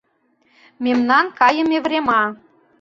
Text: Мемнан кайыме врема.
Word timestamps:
Мемнан 0.83 1.25
кайыме 1.39 1.77
врема. 1.85 2.23